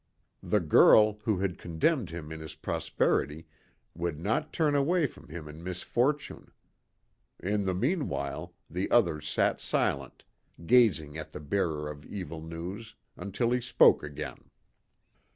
[0.41, 3.45] The girl, who had condemned him in his prosperity,
[3.93, 6.49] would not turn away from him in misfortune.
[7.39, 10.23] In the meanwhile, the others sat silent,
[10.65, 14.49] gazing at the bearer of evil news, until he spoke again.